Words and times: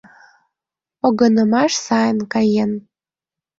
Погынымаш 0.99 1.73
сайын 1.85 2.17
каен. 2.33 2.71